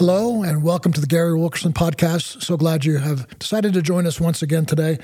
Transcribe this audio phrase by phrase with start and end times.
[0.00, 2.42] Hello, and welcome to the Gary Wilkerson podcast.
[2.42, 4.96] So glad you have decided to join us once again today.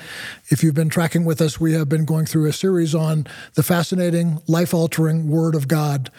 [0.49, 3.63] If you've been tracking with us, we have been going through a series on the
[3.63, 6.11] fascinating, life altering Word of God,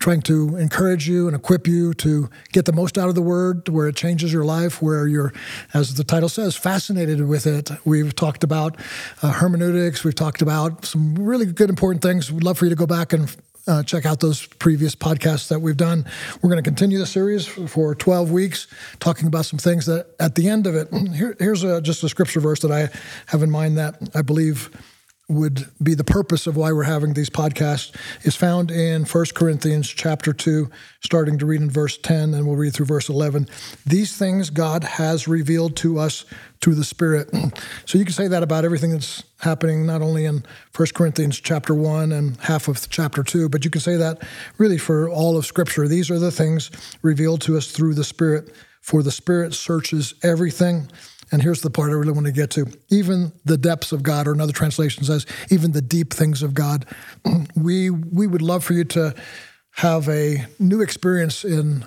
[0.00, 3.68] trying to encourage you and equip you to get the most out of the Word,
[3.68, 5.32] where it changes your life, where you're,
[5.72, 7.70] as the title says, fascinated with it.
[7.84, 8.76] We've talked about
[9.22, 12.32] uh, hermeneutics, we've talked about some really good, important things.
[12.32, 13.32] We'd love for you to go back and
[13.66, 16.04] uh, check out those previous podcasts that we've done.
[16.42, 18.66] We're going to continue the series for 12 weeks,
[19.00, 22.08] talking about some things that at the end of it, here, here's a, just a
[22.08, 22.90] scripture verse that I
[23.26, 24.70] have in mind that I believe
[25.28, 27.94] would be the purpose of why we're having these podcasts
[28.26, 30.70] is found in 1 Corinthians chapter 2
[31.00, 33.48] starting to read in verse 10 and we'll read through verse 11
[33.86, 36.26] these things God has revealed to us
[36.60, 37.30] through the spirit.
[37.86, 41.74] So you can say that about everything that's happening not only in 1 Corinthians chapter
[41.74, 44.22] 1 and half of chapter 2 but you can say that
[44.58, 45.86] really for all of scripture.
[45.86, 46.70] These are the things
[47.02, 48.54] revealed to us through the spirit.
[48.80, 50.90] For the spirit searches everything
[51.34, 52.66] and here's the part I really want to get to.
[52.90, 56.86] Even the depths of God, or another translation says, even the deep things of God.
[57.56, 59.14] We we would love for you to
[59.72, 61.86] have a new experience in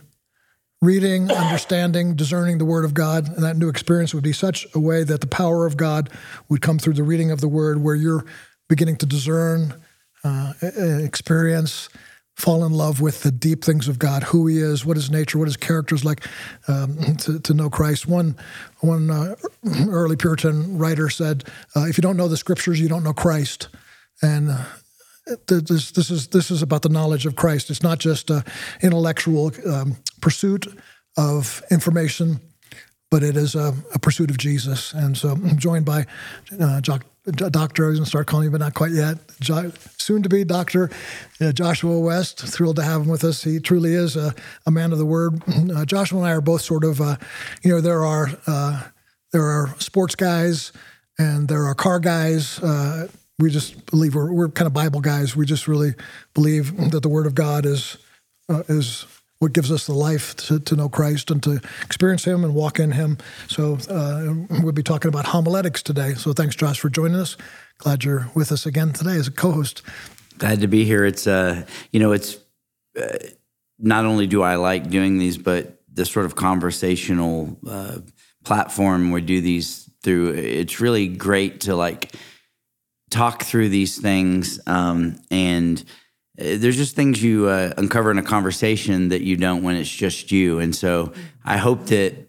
[0.82, 3.28] reading, understanding, discerning the Word of God.
[3.28, 6.10] And that new experience would be such a way that the power of God
[6.50, 8.26] would come through the reading of the Word, where you're
[8.68, 9.74] beginning to discern,
[10.24, 11.90] uh, experience,
[12.38, 15.40] fall in love with the deep things of God, who He is, what His nature,
[15.40, 16.26] what His character is like,
[16.68, 18.08] um, to, to, know Christ.
[18.08, 18.36] One
[18.80, 19.36] one uh,
[19.90, 21.44] early Puritan writer said,
[21.76, 23.70] uh, "If you don't know the Scriptures, you don't know Christ."
[24.22, 24.64] And uh,
[25.48, 27.70] this, this is this is about the knowledge of Christ.
[27.70, 28.44] It's not just an
[28.82, 30.68] intellectual um, pursuit
[31.18, 32.40] of information,
[33.10, 34.94] but it is a, a, pursuit of Jesus.
[34.94, 36.06] And so I'm joined by
[36.60, 36.82] uh,
[37.32, 37.86] doctor.
[37.86, 39.18] I was going to start calling you, but not quite yet.
[39.40, 42.40] Jo- soon to be uh, Joshua West.
[42.40, 43.44] Thrilled to have him with us.
[43.44, 44.34] He truly is a,
[44.66, 45.42] a man of the word.
[45.68, 47.18] Uh, Joshua and I are both sort of, uh,
[47.62, 48.84] you know, there are uh,
[49.32, 50.72] there are sports guys
[51.20, 52.60] and there are car guys.
[52.60, 55.36] Uh, we just believe we're, we're kind of Bible guys.
[55.36, 55.94] We just really
[56.34, 57.98] believe that the Word of God is
[58.50, 59.06] uh, is
[59.40, 62.80] what gives us the life to, to know Christ and to experience Him and walk
[62.80, 63.18] in Him.
[63.48, 64.34] So uh,
[64.64, 66.14] we'll be talking about homiletics today.
[66.16, 67.38] So thanks, Josh, for joining us.
[67.78, 69.84] Glad you're with us again today as a co-host.
[70.38, 71.06] Glad to be here.
[71.06, 72.38] It's uh, you know, it's
[73.00, 73.18] uh,
[73.80, 78.00] not only do I like doing these, but the sort of conversational uh,
[78.44, 80.34] platform we do these through.
[80.34, 82.14] It's really great to like
[83.10, 85.84] talk through these things um, and
[86.38, 90.32] there's just things you uh, uncover in a conversation that you don't when it's just
[90.32, 90.60] you.
[90.60, 91.12] And so
[91.44, 92.28] I hope that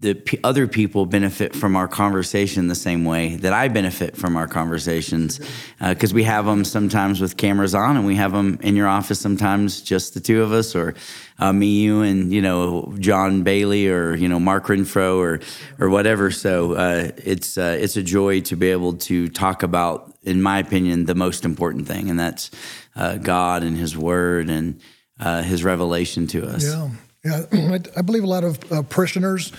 [0.00, 4.36] the p- other people benefit from our conversation the same way that I benefit from
[4.36, 5.40] our conversations
[5.80, 8.88] because uh, we have them sometimes with cameras on and we have them in your
[8.88, 10.94] office sometimes just the two of us or
[11.38, 15.40] uh, me, you, and you know John Bailey or you know Mark Renfro or
[15.78, 16.30] or whatever.
[16.30, 20.58] So uh, it's uh, it's a joy to be able to talk about, in my
[20.58, 22.50] opinion, the most important thing, and that's
[22.96, 24.80] uh, God and His Word and
[25.20, 26.64] uh, His revelation to us.
[26.64, 26.90] Yeah,
[27.24, 27.42] yeah.
[27.52, 29.52] I, I believe a lot of uh, parishioners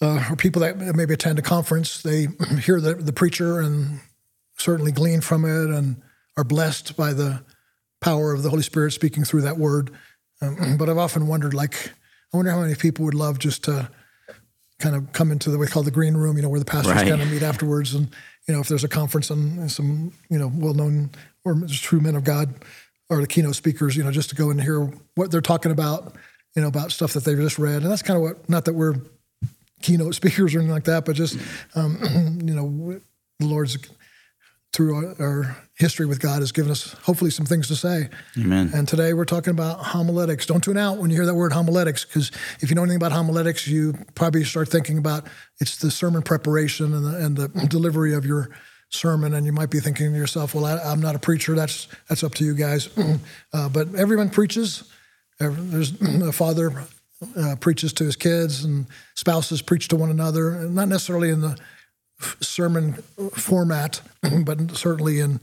[0.00, 2.28] or people that maybe attend a conference, they
[2.62, 4.00] hear the, the preacher and
[4.56, 5.96] certainly glean from it and
[6.36, 7.42] are blessed by the
[8.00, 9.90] power of the Holy Spirit speaking through that word.
[10.40, 11.92] Um, but I've often wondered, like,
[12.32, 13.90] I wonder how many people would love just to
[14.78, 16.94] kind of come into the we call the green room, you know, where the pastors
[16.94, 17.08] right.
[17.08, 18.08] kind of meet afterwards, and
[18.46, 21.10] you know, if there's a conference and some you know well-known
[21.44, 22.54] or true men of God
[23.10, 26.14] or the keynote speakers, you know, just to go and hear what they're talking about,
[26.54, 28.48] you know, about stuff that they've just read, and that's kind of what.
[28.48, 28.94] Not that we're
[29.80, 31.38] keynote speakers or anything like that, but just
[31.74, 33.00] um, you know,
[33.38, 33.78] the Lord's
[34.72, 38.08] through our, our, history with God has given us hopefully some things to say.
[38.36, 38.72] Amen.
[38.74, 40.44] And today we're talking about homiletics.
[40.44, 43.12] Don't tune out when you hear that word homiletics, because if you know anything about
[43.12, 45.28] homiletics, you probably start thinking about
[45.60, 48.50] it's the sermon preparation and the, and the delivery of your
[48.90, 51.54] sermon, and you might be thinking to yourself, "Well, I, am not a preacher.
[51.54, 52.88] That's that's up to you guys."
[53.52, 54.84] uh, but everyone preaches.
[55.38, 56.84] There's a father
[57.36, 61.58] uh, preaches to his kids, and spouses preach to one another, not necessarily in the
[62.40, 62.94] sermon
[63.34, 64.00] format,
[64.44, 65.40] but certainly in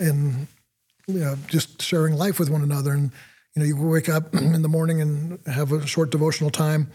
[0.00, 0.48] in
[1.08, 2.92] you know, just sharing life with one another.
[2.92, 3.10] And
[3.56, 6.88] you know, you wake up in the morning and have a short devotional time,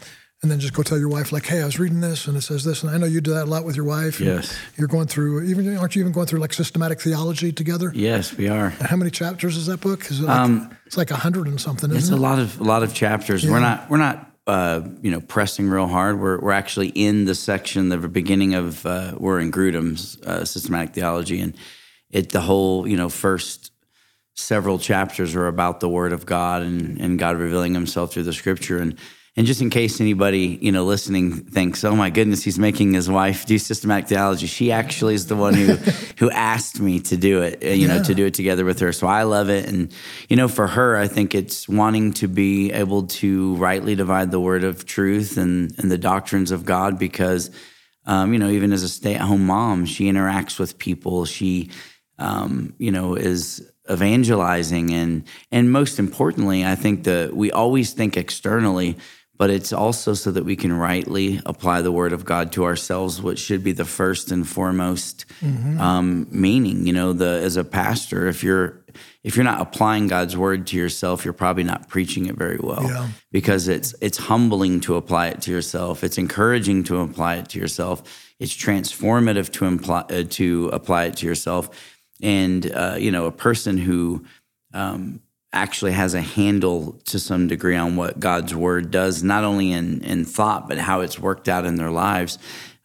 [0.44, 2.42] and then just go tell your wife, like, "Hey, I was reading this, and it
[2.42, 4.20] says this." And I know you do that a lot with your wife.
[4.20, 7.90] Yes, you're going through even aren't you even going through like systematic theology together?
[7.94, 8.66] Yes, we are.
[8.66, 10.10] And how many chapters is that book?
[10.10, 11.90] Is it like, um, it's like a hundred and something?
[11.90, 12.18] it's a it?
[12.18, 13.42] lot of a lot of chapters.
[13.42, 13.52] Yeah.
[13.52, 16.20] We're not we're not uh, you know, pressing real hard.
[16.20, 20.94] We're, we're actually in the section, the beginning of, uh, we're in Grudem's uh, systematic
[20.94, 21.56] theology, and
[22.10, 23.72] it the whole, you know, first
[24.34, 28.32] several chapters are about the Word of God and, and God revealing Himself through the
[28.32, 28.98] Scripture, and
[29.36, 33.10] and just in case anybody, you know, listening thinks, "Oh my goodness, he's making his
[33.10, 35.74] wife do systematic theology," she actually is the one who
[36.18, 37.64] who asked me to do it.
[37.64, 37.96] Uh, you yeah.
[37.98, 38.92] know, to do it together with her.
[38.92, 39.92] So I love it, and
[40.28, 44.40] you know, for her, I think it's wanting to be able to rightly divide the
[44.40, 47.50] word of truth and and the doctrines of God, because
[48.06, 51.24] um, you know, even as a stay-at-home mom, she interacts with people.
[51.24, 51.70] She,
[52.18, 58.16] um, you know, is evangelizing and and most importantly, I think that we always think
[58.16, 58.96] externally
[59.36, 63.20] but it's also so that we can rightly apply the word of God to ourselves,
[63.20, 65.80] which should be the first and foremost mm-hmm.
[65.80, 66.86] um, meaning.
[66.86, 68.84] You know, the as a pastor, if you're
[69.24, 72.84] if you're not applying God's word to yourself, you're probably not preaching it very well.
[72.84, 73.08] Yeah.
[73.32, 76.04] Because it's it's humbling to apply it to yourself.
[76.04, 78.02] It's encouraging to apply it to yourself.
[78.38, 81.70] It's transformative to imply uh, to apply it to yourself.
[82.22, 84.24] And uh, you know, a person who
[84.72, 85.20] um,
[85.54, 90.02] actually has a handle to some degree on what God's word does, not only in,
[90.02, 92.38] in thought, but how it's worked out in their lives.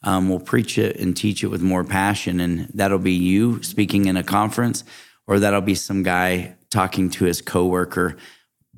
[0.04, 2.40] Um, we'll preach it and teach it with more passion.
[2.40, 4.84] And that'll be you speaking in a conference,
[5.28, 8.16] or that'll be some guy talking to his coworker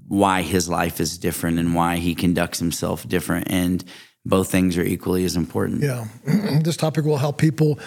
[0.07, 3.49] why his life is different and why he conducts himself different.
[3.49, 3.83] And
[4.25, 5.83] both things are equally as important.
[5.83, 6.07] Yeah.
[6.63, 7.79] this topic will help people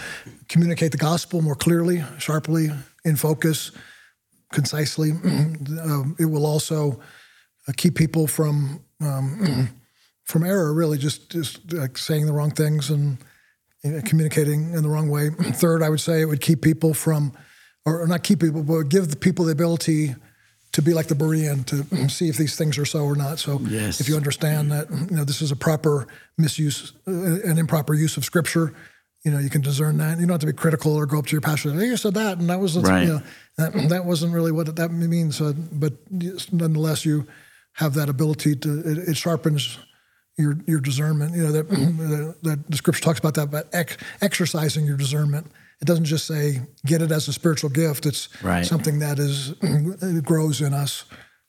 [0.49, 2.71] communicate the gospel more clearly, sharply,
[3.05, 3.73] in focus
[4.55, 5.11] concisely.
[5.83, 7.01] um, it will also
[7.69, 9.69] uh, keep people from um,
[10.25, 10.73] from error.
[10.73, 13.19] Really, just just like saying the wrong things and
[13.83, 15.31] you know, communicating in the wrong way.
[15.39, 17.33] Third, I would say it would keep people from,
[17.85, 20.15] or not keep people, but give the people the ability
[20.73, 23.39] to be like the Berean to see if these things are so or not.
[23.39, 24.01] So, yes.
[24.01, 26.09] if you understand that you know this is a proper
[26.39, 27.13] misuse, uh,
[27.45, 28.75] an improper use of Scripture
[29.25, 30.19] you know, you can discern that.
[30.21, 31.73] You don't have to be critical or go up to your pastor.
[31.73, 33.07] Hey, you said that, and that was right.
[33.07, 33.23] you know,
[33.57, 35.41] that, that wasn't really what that means.
[35.41, 35.95] But
[36.53, 37.27] nonetheless, you
[37.73, 38.81] have that ability to.
[38.81, 39.79] It, it sharpens
[40.37, 41.35] your your discernment.
[41.35, 41.69] You know that,
[42.43, 45.47] that the scripture talks about that, but ex, exercising your discernment.
[45.81, 48.05] It doesn't just say get it as a spiritual gift.
[48.05, 48.65] It's right.
[48.65, 51.05] something that is it grows in us.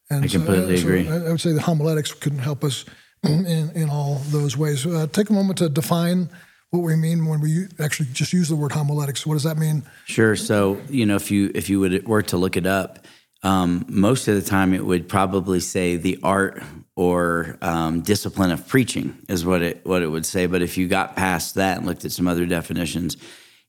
[0.10, 1.10] And I completely so, agree.
[1.10, 2.86] I would say the homiletics can help us
[3.24, 4.86] in in all those ways.
[4.86, 6.30] Uh, take a moment to define
[6.76, 9.26] what we mean when we actually just use the word homiletics.
[9.26, 9.84] What does that mean?
[10.06, 10.36] Sure.
[10.36, 13.06] So you know, if you if you would were to look it up,
[13.44, 16.64] um, most of the time it would probably say the art
[16.96, 20.48] or um, discipline of preaching is what it what it would say.
[20.48, 23.18] But if you got past that and looked at some other definitions,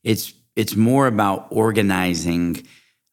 [0.03, 2.65] it's it's more about organizing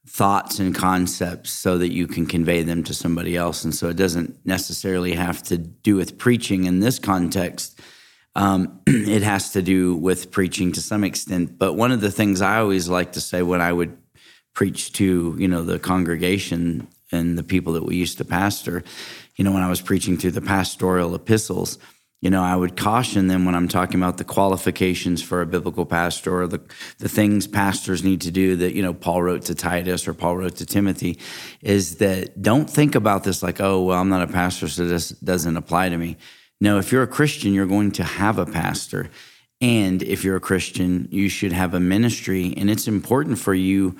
[0.06, 3.64] thoughts and concepts so that you can convey them to somebody else.
[3.64, 7.81] And so it doesn't necessarily have to do with preaching in this context
[8.34, 11.58] um, it has to do with preaching to some extent.
[11.58, 13.96] But one of the things I always like to say when I would
[14.54, 18.82] preach to, you know, the congregation and the people that we used to pastor,
[19.36, 21.78] you know, when I was preaching through the pastoral epistles,
[22.20, 25.84] you know, I would caution them when I'm talking about the qualifications for a biblical
[25.84, 26.60] pastor or the,
[26.98, 30.38] the things pastors need to do that, you know, Paul wrote to Titus or Paul
[30.38, 31.19] wrote to Timothy
[31.60, 35.10] is that don't think about this like, oh, well, I'm not a pastor, so this
[35.10, 36.16] doesn't apply to me
[36.61, 39.11] no, if you're a Christian, you're going to have a pastor.
[39.61, 42.55] And if you're a Christian, you should have a ministry.
[42.56, 43.97] And it's important for you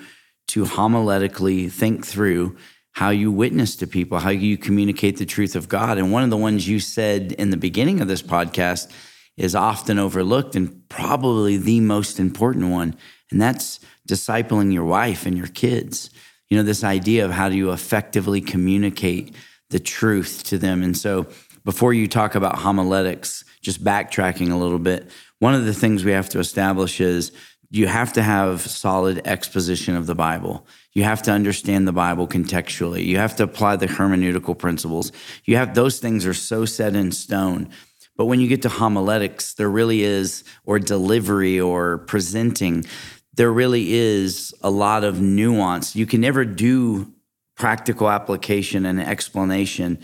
[0.49, 2.55] to homiletically think through
[2.91, 5.97] how you witness to people, how you communicate the truth of God.
[5.97, 8.89] And one of the ones you said in the beginning of this podcast
[9.37, 12.95] is often overlooked and probably the most important one.
[13.31, 16.09] And that's discipling your wife and your kids.
[16.49, 19.35] You know, this idea of how do you effectively communicate
[19.71, 20.83] the truth to them.
[20.83, 21.27] And so,
[21.65, 26.11] before you talk about homiletics, just backtracking a little bit, one of the things we
[26.11, 27.31] have to establish is
[27.71, 30.65] you have to have solid exposition of the Bible.
[30.93, 33.03] You have to understand the Bible contextually.
[33.03, 35.11] You have to apply the hermeneutical principles.
[35.43, 37.69] You have those things are so set in stone.
[38.15, 42.85] But when you get to homiletics, there really is, or delivery or presenting,
[43.33, 45.95] there really is a lot of nuance.
[45.95, 47.11] You can never do
[47.57, 49.99] practical application and explanation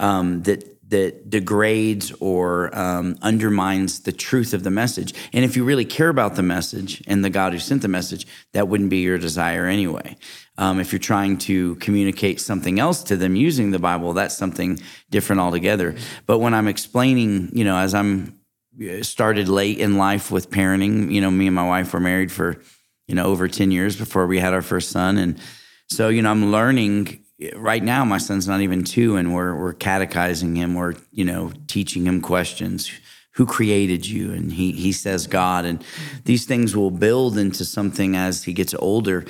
[0.00, 5.14] um, that that degrades or um, undermines the truth of the message.
[5.32, 8.26] And if you really care about the message and the God who sent the message,
[8.52, 10.18] that wouldn't be your desire anyway.
[10.58, 14.78] Um, if you're trying to communicate something else to them using the Bible, that's something
[15.08, 15.96] different altogether.
[16.26, 18.38] But when I'm explaining, you know, as I'm
[18.78, 22.30] uh, started late in life with parenting, you know, me and my wife were married
[22.30, 22.60] for,
[23.08, 25.16] you know, over 10 years before we had our first son.
[25.16, 25.40] And
[25.88, 27.21] so, you know, I'm learning
[27.56, 30.74] right now my son's not even two and we're we're catechizing him.
[30.74, 32.90] We're you know teaching him questions.
[33.36, 34.32] Who created you?
[34.32, 35.64] And he he says god.
[35.64, 35.84] And
[36.24, 39.24] these things will build into something as he gets older.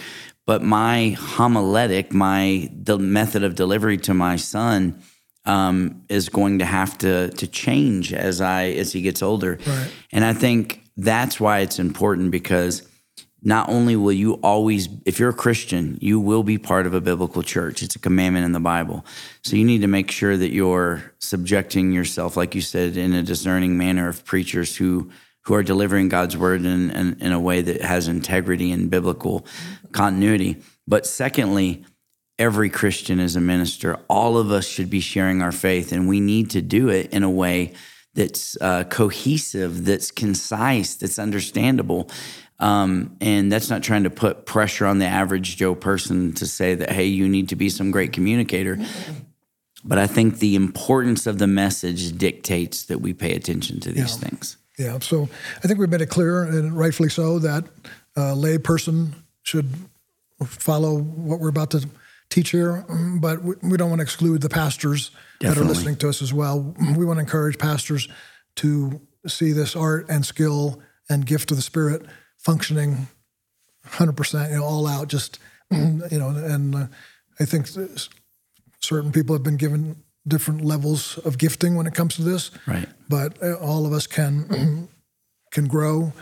[0.47, 5.01] But my homiletic my the method of delivery to my son
[5.45, 9.59] um, is going to have to to change as I as he gets older.
[9.67, 9.91] Right.
[10.13, 12.89] And I think that's why it's important because
[13.43, 17.01] not only will you always, if you're a Christian, you will be part of a
[17.01, 17.83] biblical church.
[17.83, 19.05] It's a commandment in the Bible.
[19.43, 23.23] So you need to make sure that you're subjecting yourself, like you said, in a
[23.23, 25.11] discerning manner of preachers who
[25.45, 29.45] who are delivering God's word in, in, in a way that has integrity and biblical
[29.91, 30.63] continuity.
[30.87, 31.85] But secondly,
[32.39, 33.99] every Christian is a minister.
[34.09, 37.25] All of us should be sharing our faith, and we need to do it in
[37.25, 37.73] a way
[38.15, 42.09] that's uh, cohesive, that's concise, that's understandable.
[42.63, 46.77] Um, and that's not trying to put pressure on the average Joe person to say
[46.77, 48.79] that, hey, you need to be some great communicator.
[49.85, 54.13] But I think the importance of the message dictates that we pay attention to these
[54.13, 54.29] Yeah.
[54.29, 54.57] things.
[54.79, 55.29] Yeah, so
[55.63, 57.65] I think we've made it clear, and rightfully so, that
[58.17, 59.69] a lay person should
[60.47, 61.89] follow what we're about to
[62.31, 62.85] teach here,
[63.21, 66.33] but we we don't want to exclude the pastors that are listening to us as
[66.33, 66.75] well.
[66.97, 68.09] We want to encourage pastors
[68.57, 72.07] to see this art and skill and gift of the Spirit
[72.43, 73.09] functioning
[73.87, 75.39] 100%, you know, all out, just,
[75.71, 76.87] you know, and uh,
[77.41, 77.67] I think
[78.81, 79.97] certain people have been given
[80.27, 82.89] different levels of gifting when it comes to this Right.
[83.09, 84.89] but uh, all of us can
[85.51, 86.13] can grow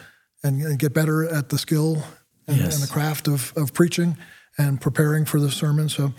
[0.43, 2.03] and, and get better at the skill
[2.49, 2.75] and, Yes.
[2.75, 4.17] and the craft of, of preaching
[4.59, 5.89] and preparing for the sermon.
[5.89, 6.13] So,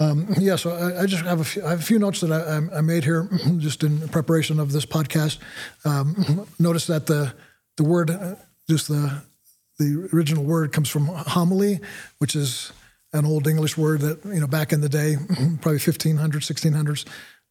[0.00, 2.32] um, yeah, so I, I just have a few, I have a few notes that
[2.32, 3.28] I, I- made here
[3.58, 5.38] just in preparation of this podcast.
[5.84, 7.32] Um, notice that the
[7.76, 8.34] the word, uh,
[8.68, 9.22] just the
[9.80, 11.80] the original word comes from homily,
[12.18, 12.72] which is
[13.12, 15.16] an old English word that you know back in the day,
[15.62, 17.04] probably 1500s, 1600s,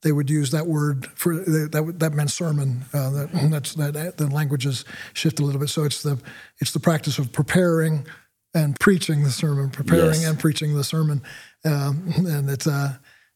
[0.04, 1.96] they would use that word for that.
[2.00, 2.86] That meant sermon.
[2.94, 5.70] Uh, that that's that the languages shift a little bit.
[5.70, 6.18] So it's the
[6.60, 8.06] it's the practice of preparing
[8.54, 10.26] and preaching the sermon, preparing Yes.
[10.28, 11.22] and preaching the sermon,
[11.66, 12.96] um, and it's uh,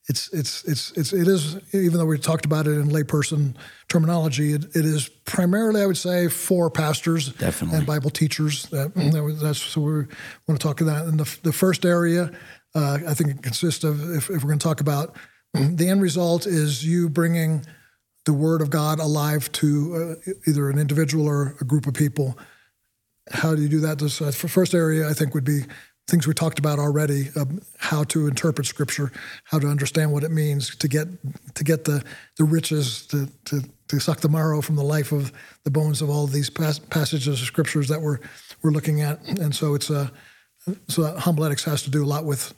[0.10, 3.56] it's it's it's it's it is even though we talked about it in layperson
[3.88, 7.78] terminology, it, it is primarily I would say for pastors Definitely.
[7.78, 8.66] and Bible teachers.
[8.68, 10.08] That, that that's so we want
[10.50, 11.08] to talk about.
[11.08, 12.32] And the the first area,
[12.76, 15.16] uh, I think it consists of if, if we're going to talk about
[15.54, 17.66] the end result is you bringing
[18.26, 22.38] the Word of God alive to uh, either an individual or a group of people.
[23.32, 24.00] How do you do that?
[24.00, 25.62] This uh, first area, I think would be
[26.08, 29.12] things we talked about already: um, how to interpret Scripture,
[29.46, 31.08] how to understand what it means to get
[31.56, 32.04] to get the
[32.38, 35.32] the riches to to, to suck the marrow from the life of
[35.64, 38.20] the bones of all these pas- passages of Scriptures that we're
[38.62, 39.20] we're looking at.
[39.28, 40.12] And so it's a
[40.88, 42.54] so homiletics has to do a lot with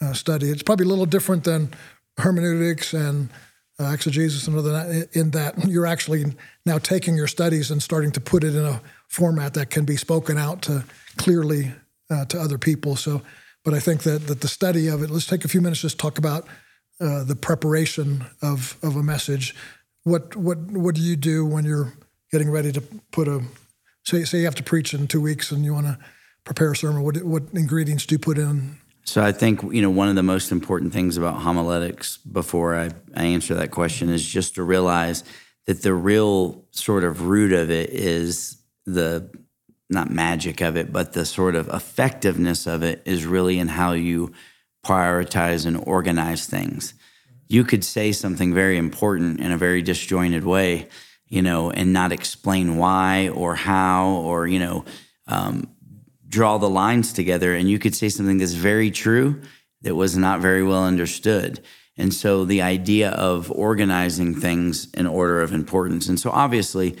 [0.00, 0.50] uh, study.
[0.50, 1.70] It's probably a little different than
[2.18, 3.30] hermeneutics and
[3.78, 6.24] uh, exegesis and other in that you're actually
[6.64, 9.96] now taking your studies and starting to put it in a format that can be
[9.96, 10.84] spoken out to
[11.16, 11.72] clearly
[12.10, 12.96] uh, to other people.
[12.96, 13.22] So,
[13.64, 15.10] but I think that that the study of it.
[15.10, 16.46] Let's take a few minutes just talk about
[17.00, 19.54] uh, the preparation of of a message.
[20.04, 21.92] What what what do you do when you're
[22.30, 23.42] getting ready to put a
[24.04, 25.98] say say you have to preach in two weeks and you want to
[26.44, 27.02] prepare a sermon?
[27.02, 28.78] What what ingredients do you put in?
[29.04, 32.90] So I think you know one of the most important things about homiletics before I,
[33.14, 35.22] I answer that question is just to realize
[35.66, 39.30] that the real sort of root of it is the
[39.88, 43.92] not magic of it, but the sort of effectiveness of it is really in how
[43.92, 44.32] you
[44.84, 46.94] prioritize and organize things.
[47.48, 50.88] You could say something very important in a very disjointed way,
[51.28, 54.84] you know, and not explain why or how or you know
[55.28, 55.68] um,
[56.28, 59.40] draw the lines together and you could say something that's very true
[59.82, 61.60] that was not very well understood.
[61.96, 66.08] And so the idea of organizing things in order of importance.
[66.08, 66.96] And so obviously,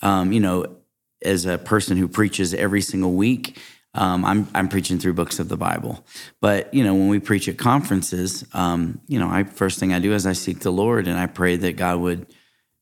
[0.00, 0.78] um, you know,
[1.24, 3.58] as a person who preaches every single week,
[3.94, 6.04] um, I'm I'm preaching through books of the Bible.
[6.40, 9.98] But you know, when we preach at conferences, um, you know, I first thing I
[9.98, 12.26] do is I seek the Lord and I pray that God would,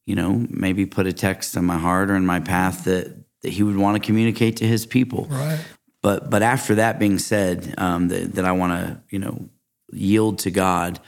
[0.06, 3.52] you know, maybe put a text in my heart or in my path that that
[3.52, 5.26] He would want to communicate to His people.
[5.28, 5.58] Right.
[6.00, 9.48] But but after that being said, um, that, that I want to you know
[9.92, 11.00] yield to God.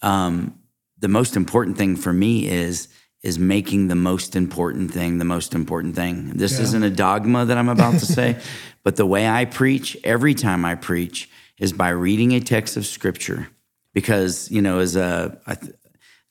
[0.00, 0.58] Um,
[0.98, 2.88] the most important thing for me is
[3.22, 6.30] is making the most important thing the most important thing.
[6.34, 6.64] This Yeah.
[6.64, 8.36] isn't a dogma that I'm about to say,
[8.84, 12.84] but the way I preach every time I preach is by reading a text of
[12.86, 13.48] Scripture.
[13.94, 15.72] Because you know, as a I th-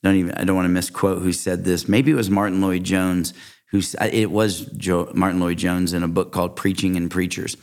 [0.04, 1.88] don't even I don't want to misquote who said this.
[1.88, 3.34] Maybe it was Martyn Lloyd-Jones
[3.72, 3.82] who
[4.12, 7.56] it was Joe, Martyn Lloyd-Jones in a book called Preaching and Preachers.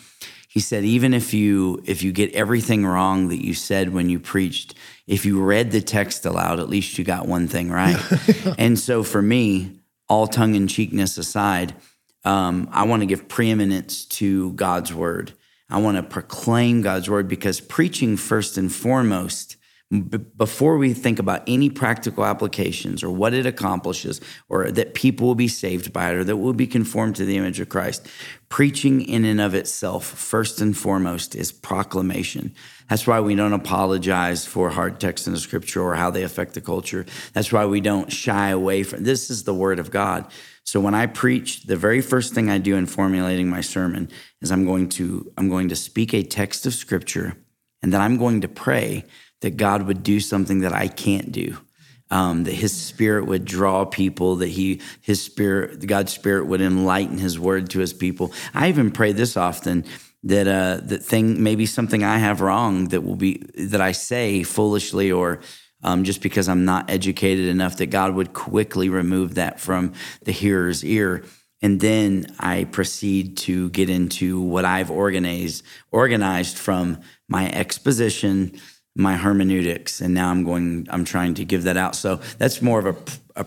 [0.48, 4.18] He said even if you if you get everything wrong that you said when you
[4.18, 4.74] preached,
[5.08, 8.00] if you read the text aloud, at least you got one thing right.
[8.58, 11.74] and so for me, all tongue in cheekness aside,
[12.24, 15.32] um, I want to give preeminence to God's word.
[15.70, 19.56] I want to proclaim God's word because preaching first and foremost
[19.90, 25.26] B- before we think about any practical applications or what it accomplishes or that people
[25.26, 28.06] will be saved by it or that will be conformed to the image of Christ,
[28.50, 32.54] preaching in and of itself, first and foremost, is proclamation.
[32.88, 36.54] That's why we don't apologize for hard texts in the scripture or how they affect
[36.54, 37.04] the culture.
[37.34, 40.26] That's why we don't shy away from this is the word of God.
[40.64, 44.50] So when I preach, the very first thing I do in formulating my sermon is
[44.50, 47.36] I'm going to I'm going to speak a text of scripture
[47.82, 49.04] and then I'm going to pray
[49.40, 51.58] that God would do something that I can't do.
[52.10, 57.18] Um, that his spirit would draw people, that he, his spirit, God's spirit would enlighten
[57.18, 58.32] his word to his people.
[58.54, 59.84] I even pray this often
[60.24, 64.42] that uh, that thing, maybe something I have wrong that will be that I say
[64.42, 65.40] foolishly or
[65.82, 69.92] um, just because I'm not educated enough, that God would quickly remove that from
[70.24, 71.24] the hearer's ear.
[71.60, 78.60] And then I proceed to get into what I've organized, organized from my exposition,
[78.94, 80.86] my hermeneutics, and now I'm going.
[80.90, 81.96] I'm trying to give that out.
[81.96, 83.46] So that's more of a, a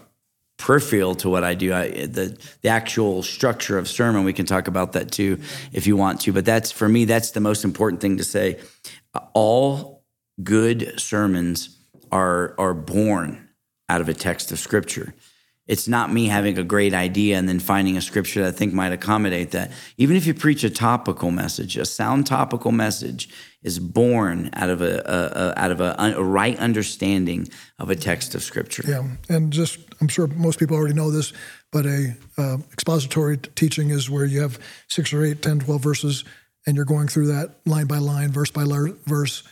[0.62, 1.74] peripheral to what I do.
[1.74, 5.40] I, the the actual structure of sermon, we can talk about that too
[5.74, 6.34] if you want to.
[6.34, 7.06] But that's for me.
[7.06, 8.60] That's the most important thing to say.
[9.34, 10.04] All
[10.44, 11.78] good sermons
[12.12, 13.50] are are born
[13.90, 15.14] out of a text of scripture.
[15.68, 18.74] It's not me having a great idea and then finding a scripture that I think
[18.74, 19.72] might accommodate that.
[19.98, 23.30] Even if you preach a topical message, a sound topical message
[23.64, 27.96] is born out of a, a, a out of a, a, right understanding of a
[27.96, 28.84] text of scripture.
[28.88, 31.32] Yeah, and just I'm sure most people already know this,
[31.72, 36.24] but a uh, expository teaching is where you have six or eight, 10, 12 verses,
[36.66, 38.66] and you're going through that line by line, verse by
[39.06, 39.44] verse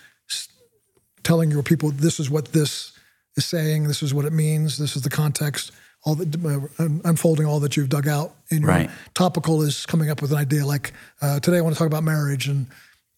[1.24, 2.92] telling your people this is what this
[3.36, 5.72] is saying, this is what it means, this is the context,
[6.04, 8.34] all the uh, unfolding all that you've dug out.
[8.50, 8.90] In your right.
[9.14, 12.04] topical is coming up with an idea like uh, today I want to talk about
[12.04, 12.68] marriage and.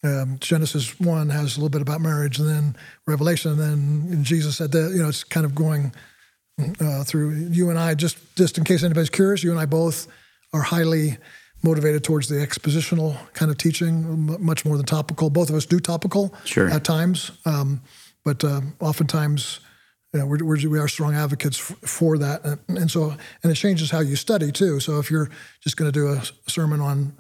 [0.04, 4.58] Um, Genesis one has a little bit about marriage, and then Revelation, and then Jesus
[4.58, 5.94] said that you know it's kind of going
[6.80, 7.94] uh, through you and I.
[7.94, 10.08] Just just in case anybody's curious, you and I both
[10.54, 11.18] are highly
[11.64, 15.30] motivated towards the expositional kind of teaching, much more than topical.
[15.30, 16.68] Both of us do topical sure.
[16.70, 17.82] at times, um,
[18.26, 19.60] but uh, oftentimes
[20.14, 22.44] you know, we're, we're, we are strong advocates f- for that.
[22.44, 24.80] And, and, so, and it changes how you study too.
[24.80, 25.30] So if you're
[25.62, 27.14] just going to do a sermon on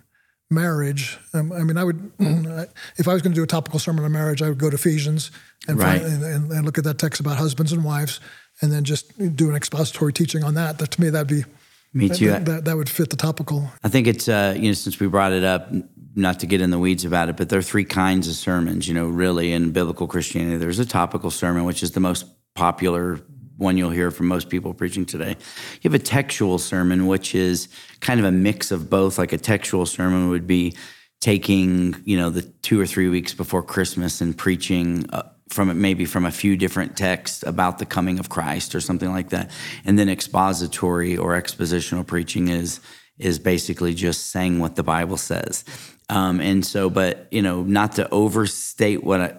[0.52, 4.04] marriage, um, I mean, I would, if I was going to do a topical sermon
[4.04, 5.32] on marriage, I would go to Ephesians
[5.68, 6.02] and, right.
[6.02, 8.20] find, and, and, look at that text about husbands and wives,
[8.62, 10.78] and then just do an expository teaching on that.
[10.78, 11.46] That to me, that'd be
[11.94, 12.28] me too.
[12.28, 13.70] That, that, that, would fit the topical.
[13.84, 15.72] I think it's uh, you know since we brought it up,
[16.16, 18.88] not to get in the weeds about it, but there are three kinds of sermons.
[18.88, 23.20] You know, really in biblical Christianity, there's a topical sermon, which is the most popular
[23.62, 25.38] one you'll hear from most people preaching today.
[25.82, 27.68] You have a textual sermon, which is
[28.00, 29.18] kind of a mix of both.
[29.18, 30.76] Like a textual sermon would be
[31.22, 35.06] taking you know the two or three weeks before Christmas and preaching.
[35.14, 39.12] Uh, from maybe from a few different texts about the coming of Christ or something
[39.12, 39.52] like that.
[39.84, 42.80] And then expository or expositional preaching is
[43.20, 45.66] is basically just saying what the Bible says.
[46.10, 49.36] Um, and so, but you know, not to overstate what I,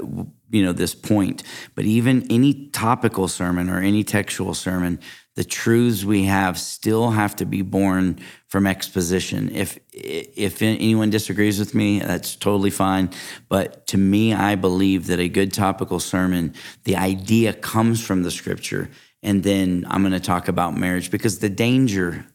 [0.52, 1.42] you know this point,
[1.74, 5.00] but even any topical sermon or any textual sermon,
[5.34, 9.50] the truths we have still have to be born from exposition.
[9.50, 13.10] If if anyone disagrees with me, that's totally fine.
[13.48, 18.30] But to me, I believe that a good topical sermon, the idea comes from the
[18.30, 18.90] scripture,
[19.22, 22.26] and then I'm going to talk about marriage because the danger.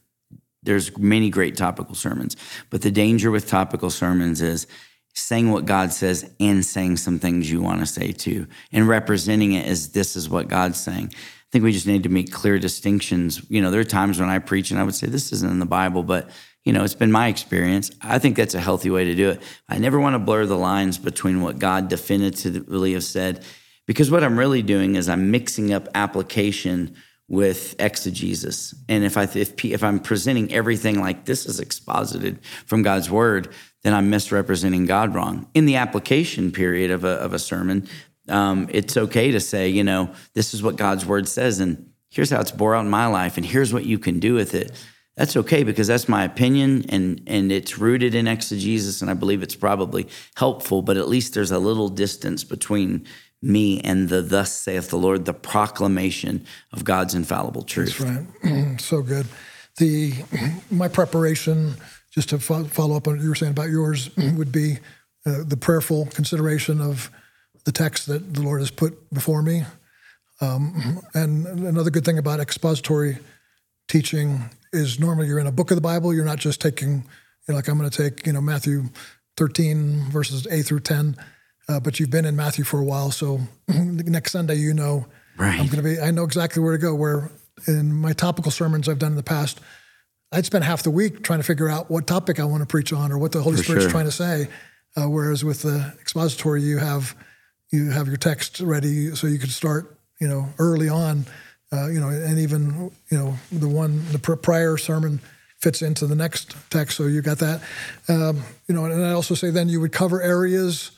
[0.64, 2.36] There's many great topical sermons,
[2.68, 4.66] but the danger with topical sermons is
[5.18, 9.52] saying what God says and saying some things you want to say too, and representing
[9.52, 11.12] it as this is what God's saying.
[11.12, 13.42] I think we just need to make clear distinctions.
[13.48, 15.60] You know, there are times when I preach and I would say, this isn't in
[15.60, 16.28] the Bible, but,
[16.64, 17.90] you know, it's been my experience.
[18.02, 19.42] I think that's a healthy way to do it.
[19.68, 23.42] I never want to blur the lines between what God definitively has said,
[23.86, 26.94] because what I'm really doing is I'm mixing up application
[27.28, 28.74] with exegesis.
[28.88, 33.52] And if I if, if I'm presenting everything like this is exposited from God's word,
[33.82, 35.46] then I'm misrepresenting God wrong.
[35.54, 37.86] In the application period of a, of a sermon,
[38.28, 42.30] um, it's okay to say, you know, this is what God's word says, and here's
[42.30, 44.72] how it's bore out in my life, and here's what you can do with it.
[45.16, 49.42] That's okay because that's my opinion, and and it's rooted in exegesis, and I believe
[49.42, 50.80] it's probably helpful.
[50.80, 53.04] But at least there's a little distance between
[53.40, 57.98] me and the "Thus saith the Lord," the proclamation of God's infallible truth.
[57.98, 58.80] That's right.
[58.80, 59.26] so good.
[59.76, 60.12] The
[60.70, 61.74] my preparation,
[62.10, 64.78] just to follow up on what you were saying about yours, would be
[65.26, 67.10] uh, the prayerful consideration of
[67.64, 69.64] the text that the Lord has put before me.
[70.40, 73.18] Um, and another good thing about expository
[73.88, 76.14] teaching is normally you're in a book of the Bible.
[76.14, 77.02] You're not just taking, you
[77.48, 78.84] know, like I'm going to take, you know, Matthew
[79.36, 81.16] 13 verses A through 10.
[81.68, 85.52] Uh, but you've been in Matthew for a while, so next Sunday you know Right.
[85.60, 86.00] I'm going to be.
[86.00, 86.96] I know exactly where to go.
[86.96, 87.30] Where
[87.68, 89.60] in my topical sermons I've done in the past,
[90.32, 92.92] I'd spend half the week trying to figure out what topic I want to preach
[92.92, 93.90] on or what the Holy For Spirit's sure.
[93.92, 94.48] trying to say.
[94.96, 97.14] Uh, whereas with the expository, you have
[97.70, 101.24] you have your text ready, so you can start you know early on.
[101.72, 105.20] Uh, you know, and even you know the one the pr- prior sermon
[105.60, 107.60] fits into the next text, so you got that.
[108.08, 110.90] Um, you know, and I also say then you would cover areas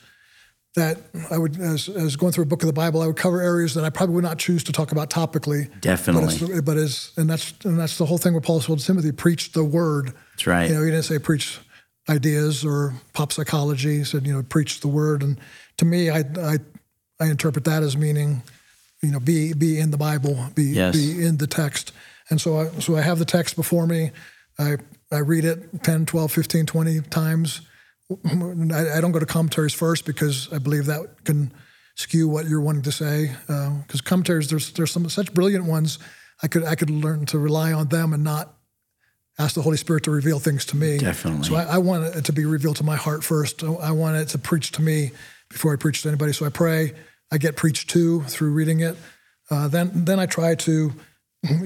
[0.77, 0.99] that
[1.31, 3.75] I would, as, as going through a book of the Bible, I would cover areas
[3.75, 5.69] that I probably would not choose to talk about topically.
[5.81, 6.39] Definitely.
[6.39, 9.11] But, it's, but is and that's and that's the whole thing with Paul told Timothy:
[9.11, 10.13] preach the word.
[10.33, 10.69] That's right.
[10.69, 11.59] You know, he didn't say preach
[12.09, 13.99] ideas or pop psychology.
[13.99, 15.23] He said, you know, preach the word.
[15.23, 15.39] And
[15.79, 16.59] to me, I I,
[17.21, 18.43] I interpret that as meaning,
[19.03, 20.95] you know, be be in the Bible, be Yes.
[20.95, 21.93] be in the text.
[22.31, 24.13] And so I so I have the text before me.
[24.59, 24.77] I
[25.11, 27.63] I read it 10, 12, 15, 20 times.
[28.11, 31.53] I, don't go to commentaries first because I believe that can
[31.95, 33.31] skew what you're wanting to say.
[33.47, 35.99] Because commentaries, there's there's some such brilliant ones.
[36.43, 38.55] I could I could learn to rely on them and not
[39.39, 40.99] ask the Holy Spirit to reveal things to me.
[40.99, 41.45] Definitely.
[41.45, 43.63] So I, I want it to be revealed to my heart first.
[43.63, 45.13] I want it to preach to me
[45.49, 46.33] before I preach to anybody.
[46.33, 46.93] So I pray.
[47.33, 48.97] I get preached to through reading it.
[49.51, 50.93] Uh, then then I try to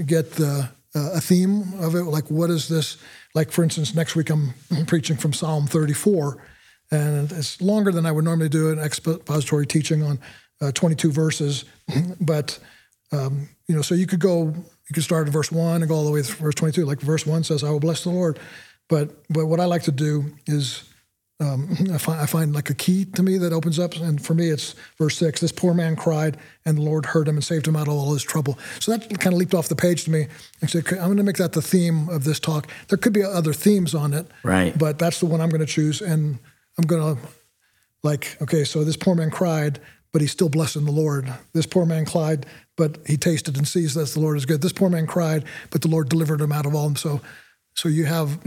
[0.06, 2.04] get the uh, a theme of it.
[2.04, 2.98] Like what is this?
[3.34, 4.54] Like for instance, next week I'm
[4.86, 6.42] preaching from Psalm 34,
[6.90, 10.20] and it's longer than I would normally do an expository teaching on
[10.60, 11.64] uh, 22 verses.
[12.20, 12.58] but
[13.12, 15.96] um, you know, so you could go, you could start at verse one and go
[15.96, 16.84] all the way to verse 22.
[16.84, 18.38] Like verse one says, "I will bless the Lord."
[18.88, 20.84] But but what I like to do is
[21.40, 23.96] um, I, find, I find like a key to me that opens up.
[23.96, 25.40] And for me, it's verse six.
[25.40, 28.12] This poor man cried, and the Lord heard him and saved him out of all
[28.12, 28.58] his trouble.
[28.78, 30.28] So that kind of leaped off the page to me.
[30.62, 32.68] I said, "Okay, I'm going to make that the theme of this talk.
[32.88, 34.78] There could be other themes on it, Right.
[34.78, 36.38] But that's the one I'm going to choose, and
[36.78, 37.22] I'm going to
[38.04, 39.80] like, okay, so this poor man cried,
[40.12, 41.32] but he's still blessing the Lord.
[41.54, 44.60] This poor man cried, but he tasted and sees that the Lord is good.
[44.60, 46.84] This poor man cried, but the Lord delivered him out of all.
[46.84, 46.96] them.
[46.96, 47.20] So,
[47.74, 48.38] so you have.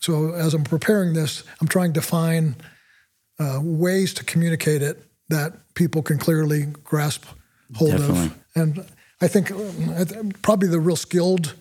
[0.00, 2.54] So as I'm preparing this, I'm trying to find
[3.38, 7.24] uh, ways to communicate it that people can clearly grasp
[7.74, 8.26] hold Definitely.
[8.26, 8.38] of.
[8.56, 8.86] And
[9.20, 9.52] I think
[10.42, 11.54] probably the real skilled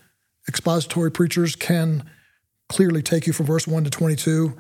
[0.48, 2.10] expository preachers can
[2.70, 4.58] clearly take you from verse one to 22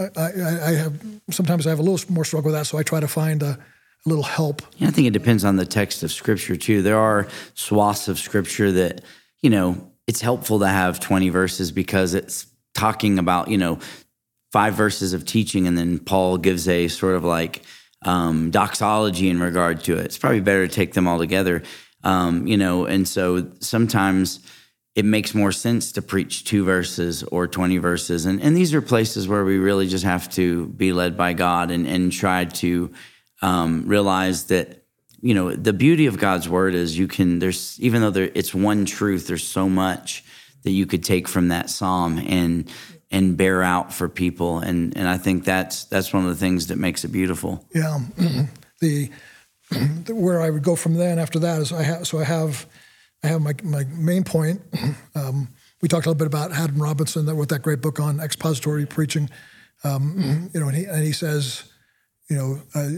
[0.00, 2.82] I, I, I have sometimes I have a little more struggle with that, so I
[2.82, 3.58] try to find a,
[4.06, 4.62] a little help.
[4.78, 6.82] Yeah, I think it depends on the text of scripture too.
[6.82, 9.02] There are swaths of scripture that,
[9.40, 12.44] you know, it's helpful to have 20 verses because it's
[12.74, 13.78] talking about, you know,
[14.50, 17.62] five verses of teaching and then Paul gives a sort of like
[18.04, 20.06] um, doxology in regard to it.
[20.06, 21.62] It's probably better to take them all together.
[22.02, 24.40] Um, you know, and so sometimes
[24.96, 28.26] it makes more sense to preach two verses or 20 verses.
[28.26, 31.70] And, and these are places where we really just have to be led by God
[31.70, 32.92] and, and try to
[33.42, 34.79] um, realize that,
[35.22, 38.54] you know, the beauty of God's word is you can, there's, even though there, it's
[38.54, 40.24] one truth, there's so much
[40.62, 42.70] that you could take from that psalm and,
[43.10, 44.58] and bear out for people.
[44.58, 47.64] And, and I think that's, that's one of the things that makes it beautiful.
[47.74, 48.00] Yeah,
[48.80, 52.66] the where I would go from then after that is I have so I have
[53.22, 54.60] I have my my main point.
[55.16, 55.48] Um,
[55.82, 58.86] we talked a little bit about Haddon Robinson that wrote that great book on expository
[58.86, 59.28] preaching.
[59.82, 61.64] Um, you know, and he and he says,
[62.28, 62.88] you know, uh,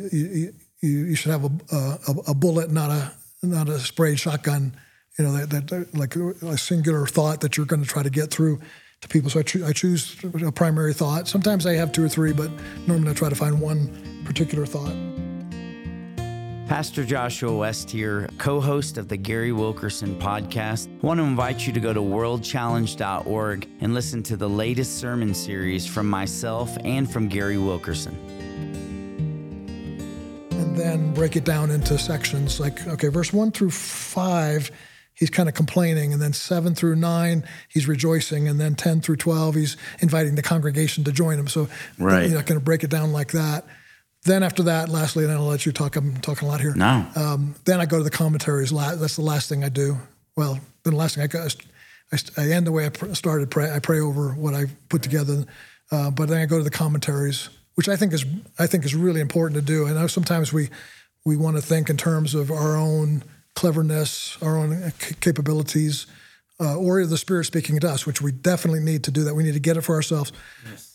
[0.83, 4.77] you, you should have a, a a bullet, not a not a sprayed shotgun.
[5.19, 8.31] You know, that, that, like a singular thought that you're going to try to get
[8.31, 8.61] through
[9.03, 9.29] to people.
[9.29, 11.29] So I, choo- I choose a primary thought.
[11.29, 12.51] Sometimes I have two or three, but
[12.87, 14.95] normally I try to find one particular thought.
[16.67, 20.89] Pastor Joshua West here, co host of the Gary Wilkerson podcast.
[20.89, 25.35] I want to invite you to go to worldchallenge.org and listen to the latest sermon
[25.35, 28.17] series from myself and from Gary Wilkerson.
[30.63, 32.61] And then break it down into sections.
[32.61, 34.71] Like, okay, verse one through five,
[35.13, 39.17] he's kind of complaining, and then seven through nine, he's rejoicing, and then ten through
[39.17, 41.49] twelve, he's inviting the congregation to join him.
[41.49, 42.29] So, Right.
[42.29, 43.65] you're not going to break it down like that.
[44.25, 45.97] Then after that, lastly, and I'll let you talk.
[45.97, 46.75] I'm talking a lot here.
[46.77, 47.05] No.
[47.17, 48.71] Um, then I go to the commentaries.
[48.71, 49.99] That's the last thing I do.
[50.37, 51.45] Well, then the last thing I go,
[52.13, 53.51] I, I end the way I started.
[53.51, 55.45] Pray, I pray over what I put together,
[55.91, 58.25] uh, but then I go to the commentaries, which I think is
[58.59, 59.87] I think is really important to do.
[59.87, 60.69] I know sometimes we
[61.25, 63.23] we want to think in terms of our own
[63.55, 66.07] cleverness, our own c- capabilities,
[66.61, 69.35] uh, or the Spirit speaking to us, which we definitely need to do that.
[69.35, 70.33] We need to get it for ourselves.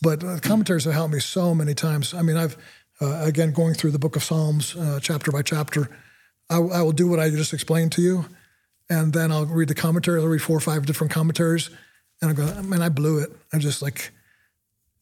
[0.02, 2.14] But uh, commentaries have helped me so many times.
[2.14, 2.56] I mean, I've
[3.00, 5.88] uh, again going through the Book of Psalms uh, chapter by chapter.
[6.50, 8.24] I, I will do what I just explained to you,
[8.88, 10.20] and then I'll read the commentary.
[10.20, 11.70] I'll read four or five different commentaries,
[12.22, 13.30] and I go, man, I blew it.
[13.52, 14.10] I'm just like,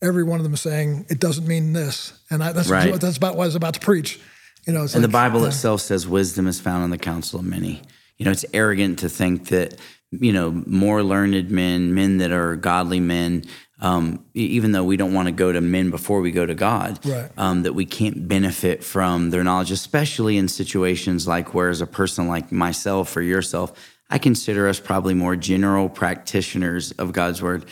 [0.03, 2.99] every one of them saying it doesn't mean this, and I, that's Right.
[3.01, 4.21] that's about what I was about to preach.
[4.67, 7.39] You know, And like, the Bible uh, itself says wisdom is found in the counsel
[7.39, 7.83] of many.
[8.19, 9.79] You know, it's arrogant to think that,
[10.11, 13.45] you know, more learned men, men that are godly men,
[13.81, 16.99] um, even though we don't want to go to men before we go to God,
[17.05, 17.31] Right.
[17.37, 21.87] um, that we can't benefit from their knowledge, especially in situations like where, as a
[21.87, 23.73] person like myself or yourself,
[24.11, 27.67] I consider us probably more general practitioners of God's word.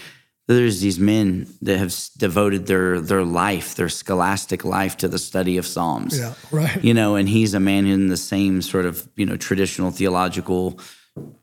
[0.47, 5.57] There's these men that have devoted their their life, their scholastic life, to the study
[5.57, 6.85] of Psalms yeah, right.
[6.85, 10.79] you know, and he's a man in the same sort of you know traditional theological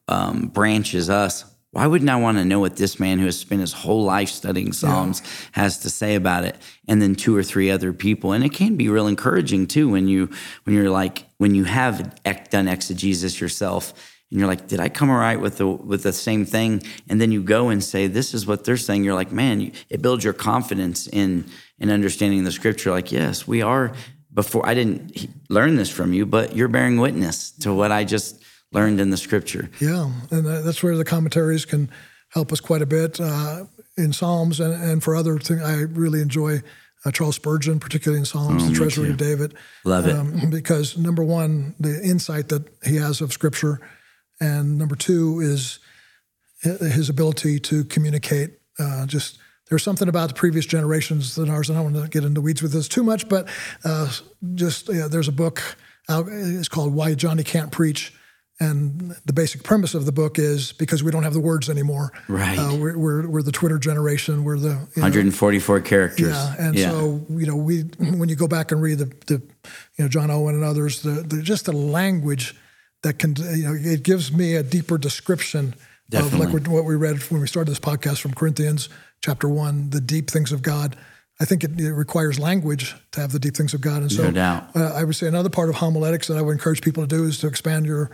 [0.08, 1.46] um, branch as us.
[1.72, 4.28] Why wouldn't I want to know what this man who has spent his whole life
[4.28, 5.22] studying Psalms
[5.54, 6.58] has to say about it?
[6.86, 10.10] And then two or three other people, and it can be real encouraging too when
[10.10, 10.30] you
[10.66, 15.10] when you're like when you have done exegesis yourself, and you're like, did I come
[15.10, 16.82] all right with the with the same thing?
[17.10, 19.04] And then you go and say, this is what they're saying.
[19.04, 21.46] You're like, man, you, it builds your confidence in
[21.80, 22.92] in understanding the scripture.
[22.92, 23.94] Like, yes, we are.
[24.34, 28.42] Before I didn't learn this from you, but you're bearing witness to what I just
[28.72, 29.70] learned in the scripture.
[29.82, 31.90] Yeah, and that's where the commentaries can
[32.30, 33.66] help us quite a bit uh,
[33.98, 35.62] in Psalms and, and for other things.
[35.62, 36.62] I really enjoy
[37.04, 39.54] uh, Charles Spurgeon, particularly in Psalms, the Treasury of David.
[39.86, 40.16] Oh, Love it.
[40.16, 43.82] Um, because number one, the insight that he has of Scripture,
[44.42, 45.80] and number two is
[46.62, 48.60] his ability to communicate.
[48.78, 52.12] Uh, just there's something about the previous generations than ours, and I don't want to
[52.12, 53.48] get into weeds with this too much, but
[53.86, 54.12] uh,
[54.54, 55.78] just yeah, there's a book
[56.10, 56.26] out.
[56.30, 58.14] It's called "Why Johnny Can't Preach."
[58.60, 62.12] And the basic premise of the book is because we don't have the words anymore.
[62.28, 62.60] Right.
[62.60, 64.44] Uh, we're, we're, we're the Twitter generation.
[64.44, 66.30] We're the you know, 144 characters.
[66.30, 69.42] yeah, and so you know, we when you go back and read the, the
[69.98, 72.56] you know John Owen and others, the, the just the language
[73.04, 75.76] that can you know it gives me a deeper description
[76.14, 78.90] of like what we read when we started this podcast from Corinthians
[79.22, 80.96] chapter one, the deep things of God.
[81.40, 84.24] I think it, it requires language to have the deep things of God, and so
[84.26, 84.76] No doubt.
[84.76, 87.24] uh, I would say another part of homiletics that I would encourage people to do
[87.26, 88.12] is to expand your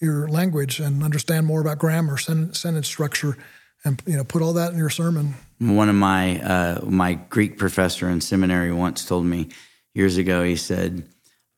[0.00, 3.36] your language and understand more about grammar, sentence, sentence structure,
[3.84, 5.34] and you know put all that in your sermon.
[5.58, 9.48] One of my uh, my Greek professor in seminary once told me
[9.94, 10.44] years ago.
[10.44, 11.08] He said,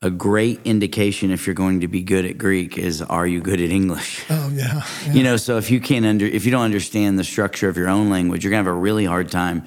[0.02, 3.60] "A great indication if you're going to be good at Greek is are you good
[3.60, 5.12] at English." Oh yeah, yeah.
[5.12, 7.88] You know, so if you can't under if you don't understand the structure of your
[7.88, 9.64] own language, you're gonna have a really hard time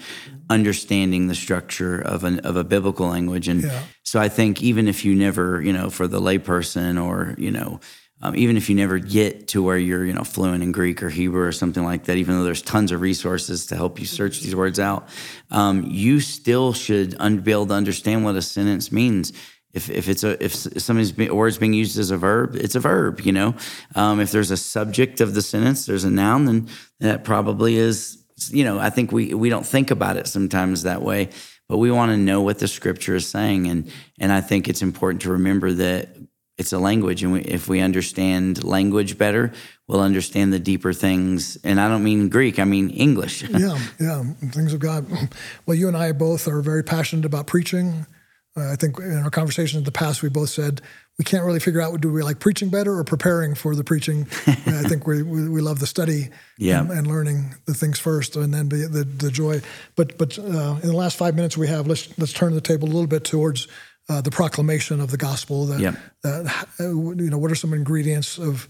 [0.50, 3.48] understanding the structure of an of a biblical language.
[3.48, 3.84] And Yeah.
[4.04, 7.80] so I think even if you never, you know, for the layperson or you know.
[8.26, 11.10] Um, even if you never get to where you're, you know, fluent in Greek or
[11.10, 14.40] Hebrew or something like that, even though there's tons of resources to help you search
[14.40, 15.10] these words out,
[15.52, 19.34] um, you still should un- be able to understand what a sentence means.
[19.74, 22.76] If, if it's a if somebody's be, a word's being used as a verb, it's
[22.76, 23.22] a verb.
[23.22, 23.56] You know,
[23.96, 28.20] um, if there's a subject of the sentence, there's a noun, then that probably is.
[28.50, 31.30] You know, I think we we don't think about it sometimes that way,
[31.68, 34.84] but we want to know what the scripture is saying, and and I think it's
[34.84, 36.10] important to remember that
[36.58, 39.52] it's a language, and we, if we understand language better,
[39.88, 41.58] we'll understand the deeper things.
[41.64, 43.42] And I don't mean Greek; I mean English.
[43.50, 45.08] yeah, yeah, things of God.
[45.66, 48.06] Well, you and I both are very passionate about preaching.
[48.56, 50.82] Uh, I think in our conversations in the past, we both said
[51.18, 54.28] we can't really figure out do we like preaching better or preparing for the preaching.
[54.48, 56.82] I think we, we we love the study Yeah.
[56.82, 59.62] and, and learning the things first, and then the the, the joy.
[59.96, 62.88] But but uh, in the last five minutes we have, let's let's turn the table
[62.88, 63.68] a little bit towards.
[64.10, 65.66] Uh, the proclamation of the gospel.
[65.68, 65.96] That, Yep.
[66.24, 68.68] that uh, you know, what are some ingredients of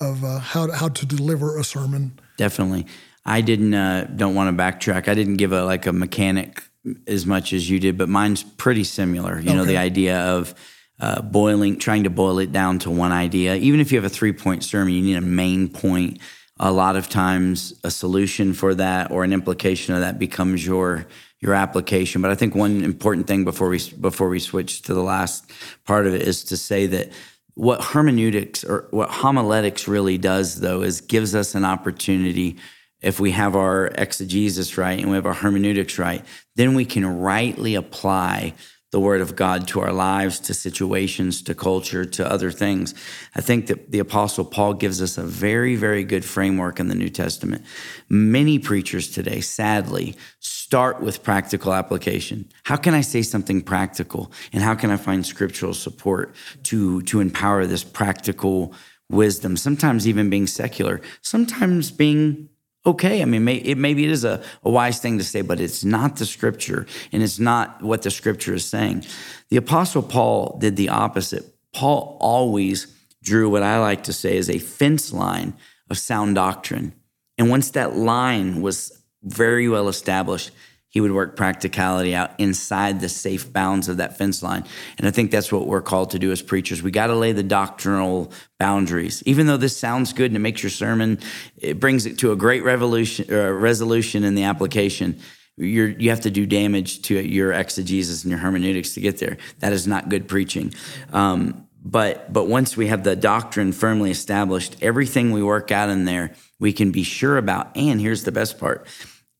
[0.00, 2.18] of uh, how to, how to deliver a sermon?
[2.36, 2.86] Definitely.
[3.24, 5.06] I didn't uh, don't want to backtrack.
[5.06, 6.64] I didn't give a like a mechanic
[7.06, 9.38] as much as you did, but mine's pretty similar.
[9.38, 10.54] You know, the idea of
[11.00, 13.56] uh, boiling, trying to boil it down to one idea.
[13.56, 16.18] Even if you have a three point sermon, you need a main point.
[16.60, 21.06] A lot of times, a solution for that or an implication of that becomes your
[21.40, 22.22] your application.
[22.22, 25.50] But I think one important thing before we before we switch to the last
[25.84, 27.10] part of it is to say that
[27.54, 32.56] what hermeneutics or what homiletics really does though is gives us an opportunity
[33.02, 36.24] if we have our exegesis right and we have our hermeneutics right
[36.56, 38.54] then we can rightly apply
[38.92, 42.94] the word of god to our lives to situations to culture to other things.
[43.34, 46.94] I think that the apostle paul gives us a very very good framework in the
[46.94, 47.64] new testament.
[48.08, 52.50] Many preachers today sadly start with practical application.
[52.64, 54.30] How can i say something practical?
[54.52, 56.34] And how can i find scriptural support
[56.64, 58.74] to to empower this practical
[59.10, 59.56] wisdom?
[59.56, 61.00] Sometimes even being secular.
[61.22, 62.50] Sometimes being
[62.84, 63.22] okay.
[63.22, 65.84] I mean may, it, maybe it is a, a wise thing to say but it's
[65.84, 69.04] not the scripture and it's not what the scripture is saying.
[69.48, 71.44] The apostle paul did the opposite.
[71.72, 72.86] Paul always
[73.22, 75.54] drew what i like to say is a fence line
[75.88, 76.92] of sound doctrine.
[77.38, 80.50] And once that line was very well established
[80.92, 84.62] he would work practicality out inside the safe bounds of that fence line.
[84.98, 86.82] And I think that's what we're called to do as preachers.
[86.82, 89.22] We got to lay the doctrinal boundaries.
[89.24, 91.18] Even though this sounds good and it makes your sermon,
[91.56, 95.18] it brings it to a great revolution, uh, resolution in the application.
[95.56, 99.38] You're, you have to do damage to your exegesis and your hermeneutics to get there.
[99.60, 100.74] That is not good preaching.
[101.10, 106.04] Um, but but once we have the doctrine firmly established, everything we work out in
[106.04, 107.76] there, we can be sure about.
[107.76, 108.86] And here's the best part: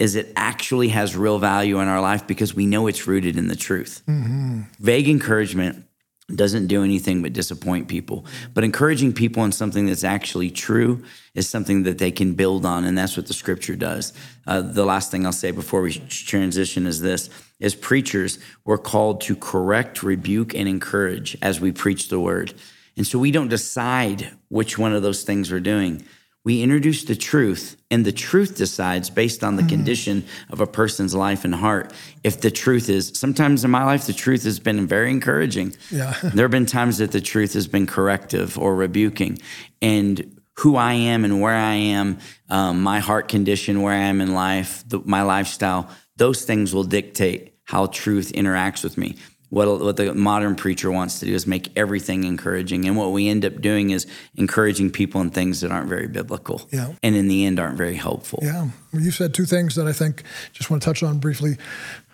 [0.03, 3.47] is it actually has real value in our life because we know it's rooted in
[3.47, 4.03] the truth.
[4.09, 4.63] Mm-hmm.
[4.81, 5.87] Vague encouragement
[6.35, 8.27] doesn't do anything but disappoint people.
[8.53, 11.05] But encouraging people in something that's actually true
[11.37, 14.13] is something that they can build on, and that's what the scripture does.
[14.45, 19.21] Uh, the last thing I'll say before we transition is this: as preachers, we're called
[19.21, 22.55] to correct, rebuke, and encourage as we preach the word.
[22.97, 26.05] And so we don't decide which one of those things we're doing
[26.45, 29.69] we introduce the truth, and the truth decides based on the mm-hmm.
[29.69, 31.93] condition of a person's life and heart.
[32.25, 35.77] If the truth is, sometimes in my life, the truth has been very encouraging.
[35.91, 36.17] Yeah.
[36.23, 39.39] there have been times that the truth has been corrective or rebuking.
[39.81, 44.21] And who I am and where I am, um, my heart condition, where I am
[44.21, 49.17] in life, the, my lifestyle, those things will dictate how truth interacts with me
[49.53, 52.87] what, what the modern preacher wants to do is make everything encouraging.
[52.87, 56.67] And what we end up doing is encouraging people in things that aren't very biblical.
[56.73, 56.95] Yeah.
[57.03, 58.39] And in the end, aren't very helpful.
[58.43, 58.69] Yeah.
[58.95, 60.23] Well, you said two things that I think
[60.55, 61.59] just want to touch on briefly.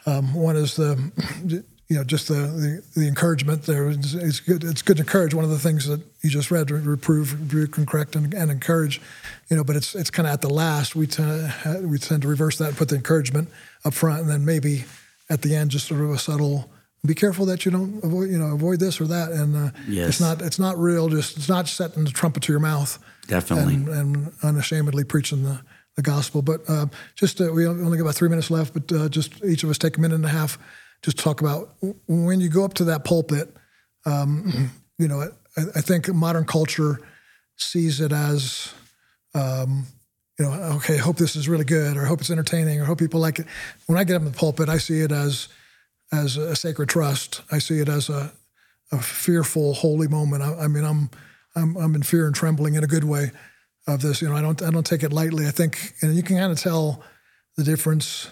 [0.05, 1.13] Um, one is the,
[1.87, 3.89] you know, just the, the, the encouragement there.
[3.89, 4.65] It's, it's, good.
[4.65, 5.33] It's good to encourage.
[5.33, 9.01] One of the things that you just read, reprove, rebuke, and correct, and, and encourage.
[9.49, 11.53] You know, but it's it's kind of at the last we tend
[11.89, 13.49] we tend to reverse that and put the encouragement
[13.85, 14.87] up front, and then maybe
[15.31, 16.69] at the end just sort of a subtle
[17.09, 19.33] be careful that you don't avoid you know avoid this or that.
[19.33, 20.09] And uh, yes.
[20.09, 21.09] it's not it's not real.
[21.09, 22.99] Just it's not setting the trumpet to your mouth.
[23.27, 23.75] Definitely.
[23.75, 25.61] And, and unashamedly preaching the,
[25.97, 26.43] the gospel.
[26.43, 29.65] But uh, just uh, we only got about three minutes left but uh, just each
[29.65, 30.59] of us take a minute and a half
[31.03, 31.75] just talk about
[32.07, 33.55] when you go up to that pulpit
[34.05, 35.21] um, you know
[35.57, 37.01] I, I, think modern culture
[37.57, 38.73] sees it as
[39.35, 39.87] um,
[40.39, 42.85] you know okay I hope this is really good or I hope it's entertaining or
[42.85, 43.47] I hope people like it.
[43.87, 45.49] When I get up in the pulpit I see it as
[46.13, 47.43] as a sacred trust.
[47.51, 48.33] I see it as a,
[48.93, 50.43] a fearful, holy moment.
[50.43, 51.11] I, I mean, I'm,
[51.55, 53.31] I'm, I'm in fear and trembling in a good way
[53.87, 54.23] of this.
[54.23, 55.47] You know, I don't, I don't take it lightly.
[55.47, 57.03] I think, and you can kind of tell
[57.57, 58.31] the difference.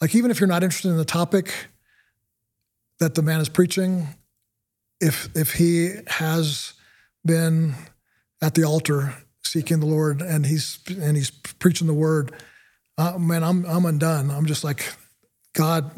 [0.00, 1.52] Like, even if you're not interested in the topic
[2.98, 4.08] that the man is preaching,
[5.00, 6.74] if, if he has
[7.24, 7.74] been
[8.40, 12.32] at the altar seeking the Lord and he's, and he's preaching the word,
[12.98, 14.30] uh, man, I'm, I'm undone.
[14.30, 14.92] I'm just like,
[15.52, 15.92] God,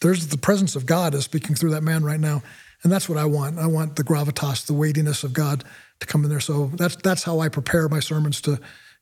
[0.00, 2.42] there's the presence of God is speaking through that man right now.
[2.82, 3.58] And that's what I want.
[3.58, 5.64] I want the gravitas, the weightiness of God
[6.00, 6.40] to come in there.
[6.40, 8.58] So that's that's how I prepare my sermons to,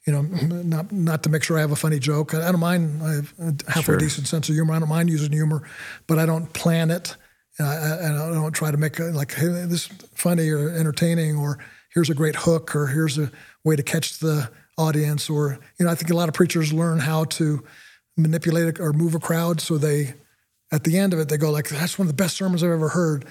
[0.06, 0.22] you know,
[0.62, 2.34] not not to make sure I have a funny joke.
[2.34, 3.02] I, don't mind.
[3.02, 3.98] I have a halfway sure.
[3.98, 4.74] decent sense of humor.
[4.74, 5.68] I don't mind using humor,
[6.06, 7.16] but I don't plan it.
[7.58, 11.58] And I, I don't try to make it like hey, this funny or entertaining or
[11.92, 13.30] here's a great hook or here's a
[13.64, 16.98] way to catch the audience or you know I think a lot of preachers learn
[17.00, 17.64] how to
[18.18, 19.60] manipulate or move a crowd.
[19.60, 20.14] So they
[20.70, 22.70] at the end of it they go like that's one of the best sermons i've
[22.70, 23.24] ever heard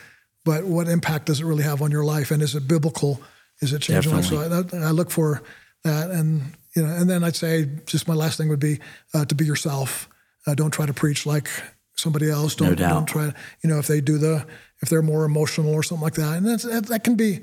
[0.48, 2.32] but what impact does it really have on your life?
[2.32, 3.20] And is it biblical?
[3.60, 4.14] Is it changing?
[4.14, 5.44] Life so I, I, look for
[5.84, 8.80] that and you know and then i'd say just my last thing would be
[9.14, 10.08] uh, to be yourself.
[10.48, 11.50] Uh, don't try to preach like
[11.98, 12.56] somebody else.
[12.56, 12.94] Don't, no doubt.
[12.94, 13.26] don't try
[13.62, 14.46] you know if they do the
[14.82, 16.38] if they're more emotional or something like that.
[16.38, 17.42] And that's, that can be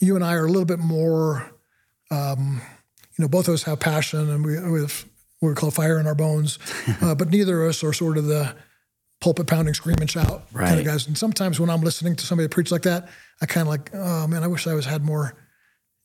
[0.00, 1.46] you and i are a little bit more
[2.10, 2.62] um,
[3.18, 5.04] you know both of us have passion and we, we have
[5.40, 6.58] what we call fire in our bones.
[7.02, 8.54] Uh, but neither of us are sort of the
[9.20, 10.68] pulpit pounding, scream and shout right.
[10.68, 11.06] kind of guys.
[11.06, 13.08] And sometimes when I'm listening to somebody preach like that,
[13.40, 15.34] I kind of like, oh man, I wish I was had more.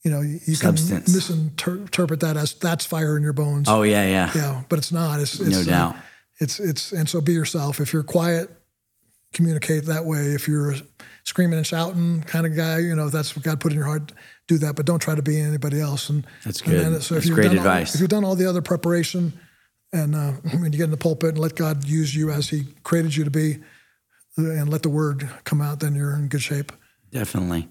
[0.03, 3.67] You know, you, you can misinterpret that as that's fire in your bones.
[3.67, 4.63] Oh yeah, yeah, yeah.
[4.69, 5.19] But it's not.
[5.19, 5.95] It's, it's no uh, doubt.
[6.39, 7.79] it's it's and so be yourself.
[7.81, 8.49] If you're quiet,
[9.33, 10.19] communicate that way.
[10.19, 10.75] If you're
[11.23, 14.11] screaming and shouting kind of guy, you know, that's what God put in your heart
[14.47, 16.09] do that, but don't try to be anybody else.
[16.09, 16.75] And that's good.
[16.75, 17.91] And then, so that's great advice.
[17.91, 19.33] All, if you've done all the other preparation,
[19.91, 22.65] and uh, when you get in the pulpit and let God use you as He
[22.83, 23.57] created you to be,
[24.37, 26.71] and let the word come out, then you're in good shape.
[27.11, 27.69] Definitely.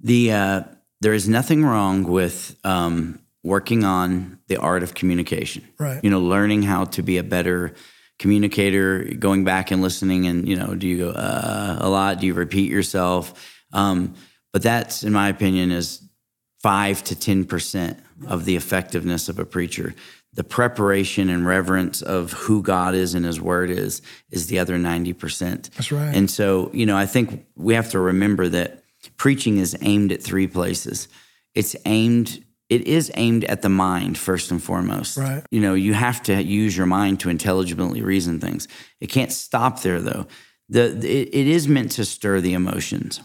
[0.00, 0.62] The uh,
[1.00, 5.66] there is nothing wrong with um, working on the art of communication.
[5.78, 6.02] Right.
[6.02, 7.74] You know, learning how to be a better
[8.18, 12.20] communicator, going back and listening, and you know, do you go uh, a lot?
[12.20, 13.62] Do you repeat yourself?
[13.72, 14.14] Um,
[14.54, 16.00] but that's, in my opinion, is
[16.62, 17.98] five to 10%
[18.28, 19.96] of the effectiveness of a preacher.
[20.34, 24.00] The preparation and reverence of who God is and his word is,
[24.30, 25.70] is the other 90%.
[25.70, 26.14] That's right.
[26.14, 28.84] And so, you know, I think we have to remember that
[29.16, 31.08] preaching is aimed at three places.
[31.56, 35.18] It's aimed it is aimed at the mind first and foremost.
[35.18, 35.44] Right.
[35.50, 38.68] You know, you have to use your mind to intelligently reason things.
[39.00, 40.28] It can't stop there though.
[40.68, 43.20] The it, it is meant to stir the emotions.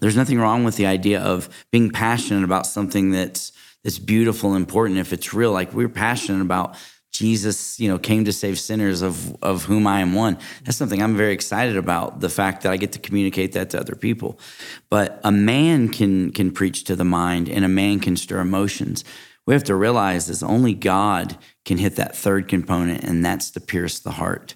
[0.00, 3.52] There's nothing wrong with the idea of being passionate about something that's
[3.84, 5.52] that's beautiful and important if it's real.
[5.52, 6.76] Like we're passionate about
[7.12, 10.38] Jesus, you know, came to save sinners of of whom I am one.
[10.64, 12.20] That's something I'm very excited about.
[12.20, 14.40] The fact that I get to communicate that to other people.
[14.88, 19.04] But a man can can preach to the mind, and a man can stir emotions.
[19.44, 23.60] We have to realize is only God can hit that third component, and that's to
[23.60, 24.54] pierce the heart.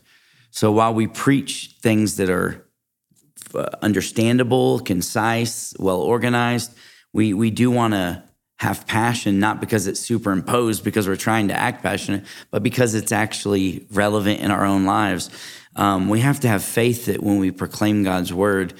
[0.50, 2.65] So while we preach things that are
[3.54, 6.74] uh, understandable, concise, well organized,
[7.12, 8.22] we we do want to
[8.58, 13.12] have passion, not because it's superimposed, because we're trying to act passionate, but because it's
[13.12, 15.30] actually relevant in our own lives.
[15.76, 18.72] Um, we have to have faith that when we proclaim God's word,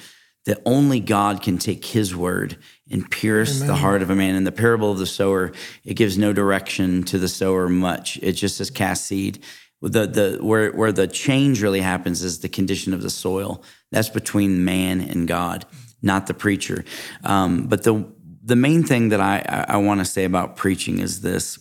[0.45, 2.57] that only God can take his word
[2.89, 3.67] and pierce Amen.
[3.67, 4.35] the heart of a man.
[4.35, 5.51] In the parable of the sower,
[5.83, 8.17] it gives no direction to the sower much.
[8.23, 9.43] It just says cast seed.
[9.81, 13.63] The, the, where, where the change really happens is the condition of the soil.
[13.91, 15.65] That's between man and God,
[16.01, 16.83] not the preacher.
[17.23, 18.11] Um, but the,
[18.43, 21.59] the main thing that I, I want to say about preaching is this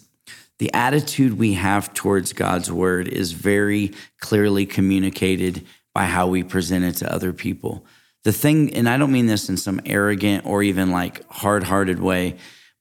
[0.58, 6.84] the attitude we have towards God's word is very clearly communicated by how we present
[6.84, 7.84] it to other people.
[8.24, 12.00] The thing, and I don't mean this in some arrogant or even like hard hearted
[12.00, 12.36] way,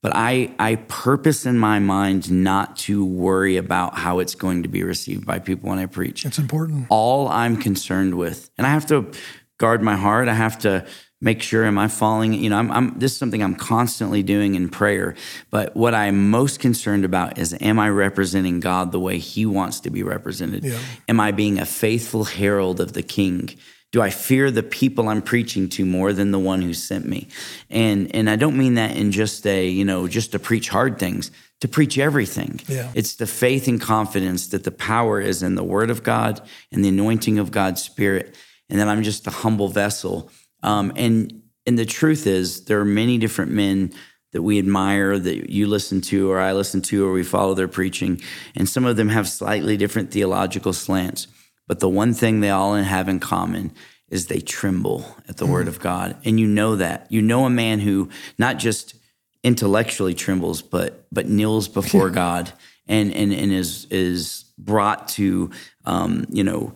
[0.06, 4.70] but I, I purpose in my mind not to worry about how it's going to
[4.70, 6.28] be received by people when I preach.
[6.28, 6.86] It's important.
[6.92, 9.12] All I'm concerned with, and I have to
[9.58, 10.86] guard my heart, I have to
[11.22, 12.34] make sure am I falling?
[12.34, 15.16] You know, I'm, I'm, this is something I'm constantly doing in prayer.
[15.50, 19.80] But what I'm most concerned about is am I representing God the way He wants
[19.80, 20.66] to be represented?
[20.66, 20.78] Yeah.
[21.10, 23.58] Am I being a faithful herald of the King?
[23.96, 27.28] Do I fear the people I'm preaching to more than the one who sent me?
[27.70, 31.00] And and I don't mean that in just a you know just to preach hard
[31.00, 31.32] things.
[31.62, 32.60] To preach everything.
[32.68, 32.92] Yeah.
[32.94, 36.42] It's the faith and confidence that the power is in the Word of God
[36.72, 38.36] and the anointing of God's Spirit,
[38.70, 40.30] and that I'm just a humble vessel
[40.66, 43.94] um, and and the truth is, there are many different men
[44.34, 47.68] that we admire, that you listen to, or I listen to, or we follow their
[47.68, 48.22] preaching,
[48.56, 51.28] and some of them have slightly different theological slants.
[51.68, 53.74] But the one thing they all have in common
[54.10, 55.52] is they tremble at the mm.
[55.52, 57.08] word of God, and you know that.
[57.12, 58.96] You know a man who not just
[59.44, 62.52] intellectually trembles, but but kneels before God
[62.88, 65.52] and and and is is brought to
[65.86, 66.74] um, you know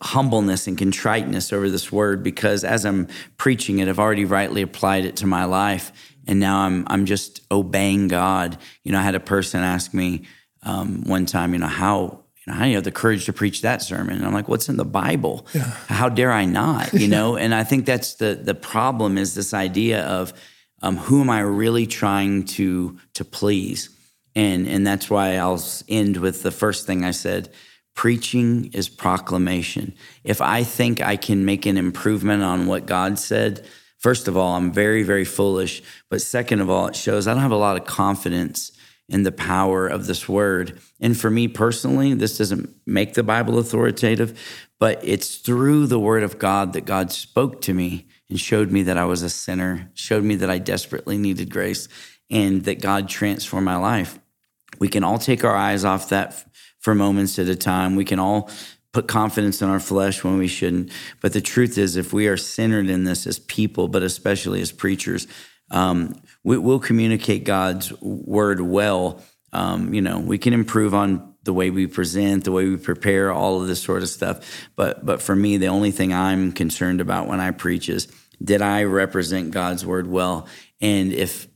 [0.00, 5.04] humbleness and contriteness over this word because as I'm preaching it, I've already rightly applied
[5.04, 5.92] it to my life,
[6.26, 8.58] and now I'm I'm just obeying God.
[8.84, 10.22] You know, I had a person ask me
[10.62, 13.62] um, one time, you know, how you know, how don't have the courage to preach
[13.62, 14.16] that sermon?
[14.16, 15.46] And I'm like, what's in the Bible?
[15.54, 15.62] Yeah.
[15.88, 16.92] How dare I not?
[16.92, 20.32] You know, and I think that's the the problem is this idea of
[20.82, 23.90] um, who am I really trying to to please?
[24.34, 27.52] And and that's why I'll end with the first thing I said
[27.94, 29.94] Preaching is proclamation.
[30.24, 33.66] If I think I can make an improvement on what God said,
[33.98, 35.82] first of all, I'm very, very foolish.
[36.08, 38.72] But second of all, it shows I don't have a lot of confidence
[39.12, 40.80] in the power of this word.
[41.00, 44.40] And for me personally, this doesn't make the Bible authoritative,
[44.80, 48.82] but it's through the word of God that God spoke to me and showed me
[48.84, 51.88] that I was a sinner, showed me that I desperately needed grace,
[52.30, 54.18] and that God transformed my life.
[54.78, 56.44] We can all take our eyes off that
[56.80, 57.94] for moments at a time.
[57.94, 58.50] We can all
[58.92, 60.90] put confidence in our flesh when we shouldn't.
[61.20, 64.72] But the truth is, if we are centered in this as people, but especially as
[64.72, 65.26] preachers,
[65.72, 69.20] um, we, will communicate God's word well.
[69.52, 73.32] Um, you know, we can improve on the way we present, the way we prepare,
[73.32, 74.68] all of this sort of stuff.
[74.76, 78.06] But but for me, the only thing I'm concerned about when I preach is
[78.42, 80.46] did I represent God's word well?
[80.80, 81.48] And if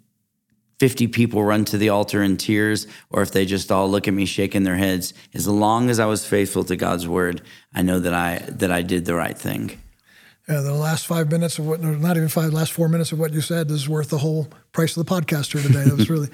[0.78, 4.14] 50 people run to the altar in tears or if they just all look at
[4.14, 7.40] me shaking their heads as long as i was faithful to god's word
[7.74, 9.80] i know that i that i did the right thing
[10.48, 13.32] yeah, the last five minutes of what, not even five, last four minutes of what
[13.32, 15.84] you said is worth the whole price of the podcast here today.
[15.84, 16.28] That was really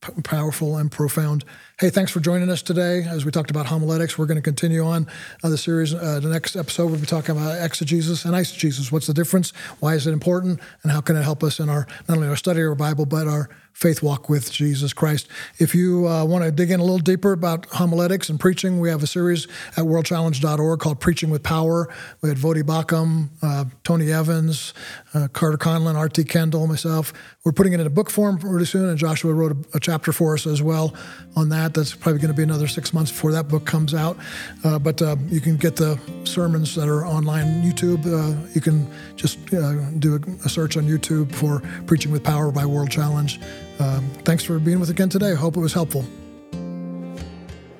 [0.00, 1.44] p- powerful and profound.
[1.78, 3.02] Hey, thanks for joining us today.
[3.02, 5.06] As we talked about homiletics, we're going to continue on
[5.44, 5.92] uh, the series.
[5.92, 8.90] Uh, the next episode, we'll be talking about exegesis and eisegesis.
[8.90, 9.50] What's the difference?
[9.80, 10.58] Why is it important?
[10.82, 13.04] And how can it help us in our not only our study of our Bible,
[13.04, 15.28] but our faith walk with Jesus Christ.
[15.58, 18.88] If you uh, want to dig in a little deeper about homiletics and preaching, we
[18.88, 19.46] have a series
[19.76, 21.92] at worldchallenge.org called Preaching with Power.
[22.22, 24.72] We had Voddie Baucham, uh, Tony Evans,
[25.12, 26.24] uh, Carter Conlon, R.T.
[26.24, 27.12] Kendall, myself.
[27.44, 30.10] We're putting it in a book form pretty soon, and Joshua wrote a, a chapter
[30.10, 30.94] for us as well
[31.36, 31.78] on that that.
[31.78, 34.16] That's probably going to be another six months before that book comes out.
[34.64, 38.04] Uh, but uh, you can get the sermons that are online YouTube.
[38.06, 42.64] Uh, you can just uh, do a, search on YouTube for Preaching with Power by
[42.64, 43.40] World Challenge.
[43.78, 45.34] Um, thanks for being with again today.
[45.34, 46.04] Hope it was helpful.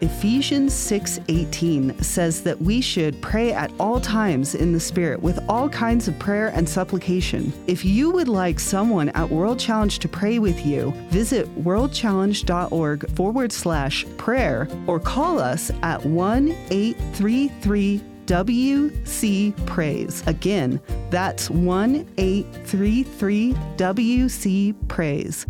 [0.00, 5.68] Ephesians 6:18 says that we should pray at all times in the spirit with all
[5.68, 7.52] kinds of prayer and supplication.
[7.66, 13.52] If you would like someone at World Challenge to pray with you, visit worldchallenge.org forward
[13.52, 20.22] slash prayer or call us at 1 833 WC Praise.
[20.26, 20.80] Again,
[21.10, 25.46] that's 1 833 WC Praise.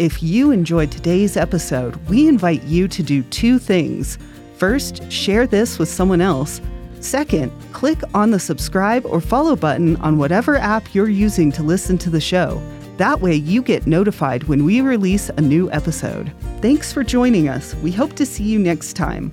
[0.00, 4.16] If you enjoyed today's episode, we invite you to do two things.
[4.56, 6.62] First, share this with someone else.
[7.00, 11.98] Second, click on the subscribe or follow button on whatever app you're using to listen
[11.98, 12.62] to the show.
[12.96, 16.32] That way, you get notified when we release a new episode.
[16.62, 17.74] Thanks for joining us.
[17.82, 19.30] We hope to see you next time.